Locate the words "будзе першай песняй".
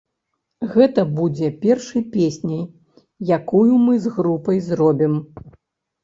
1.17-2.63